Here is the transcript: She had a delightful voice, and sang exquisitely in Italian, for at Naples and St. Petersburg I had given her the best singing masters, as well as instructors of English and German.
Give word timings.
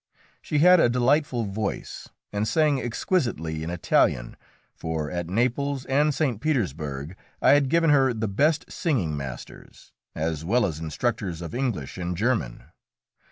She 0.41 0.57
had 0.57 0.79
a 0.79 0.89
delightful 0.89 1.43
voice, 1.45 2.09
and 2.33 2.47
sang 2.47 2.81
exquisitely 2.81 3.61
in 3.61 3.69
Italian, 3.69 4.35
for 4.73 5.11
at 5.11 5.27
Naples 5.29 5.85
and 5.85 6.11
St. 6.11 6.41
Petersburg 6.41 7.15
I 7.39 7.51
had 7.51 7.69
given 7.69 7.91
her 7.91 8.11
the 8.11 8.27
best 8.27 8.71
singing 8.71 9.15
masters, 9.15 9.91
as 10.15 10.43
well 10.43 10.65
as 10.65 10.79
instructors 10.79 11.43
of 11.43 11.53
English 11.53 11.99
and 11.99 12.17
German. 12.17 12.63